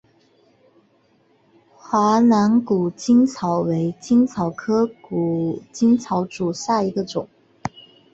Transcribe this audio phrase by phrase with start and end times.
[1.77, 7.29] 华南谷精草为谷精草科谷精草属下的一个种。